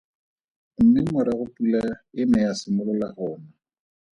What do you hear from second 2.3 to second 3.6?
ya simolola go na.